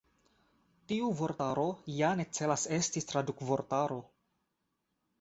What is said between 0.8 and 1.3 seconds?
Tiu